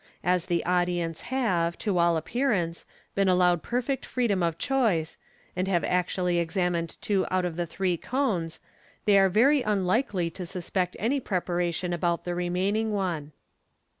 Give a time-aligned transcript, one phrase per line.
[0.23, 5.19] As the audience have, to all appearance, been allowed perfect freedom of choice,
[5.55, 8.59] and have actually examined two out of the three cones,
[9.05, 13.31] they are very unlikely to suspect any preparation about the remaining one.